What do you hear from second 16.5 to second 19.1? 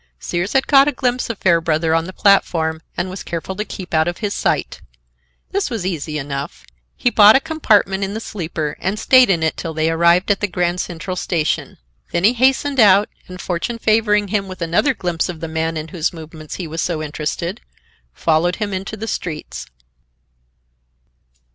he was so interested, followed him into the